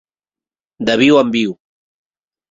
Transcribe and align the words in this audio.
De 0.89 0.95
viu 1.01 1.19
en 1.19 1.29
viu. 1.35 1.53